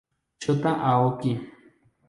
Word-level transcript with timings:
Shota 0.41 0.71
Aoki 0.89 1.31